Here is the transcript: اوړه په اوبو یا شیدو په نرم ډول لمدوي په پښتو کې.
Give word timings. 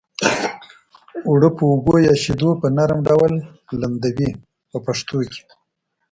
اوړه 1.27 1.49
په 1.57 1.63
اوبو 1.71 1.95
یا 2.07 2.13
شیدو 2.23 2.49
په 2.61 2.67
نرم 2.77 2.99
ډول 3.07 3.33
لمدوي 3.81 4.31
په 4.69 4.77
پښتو 4.85 5.17
کې. 5.31 5.41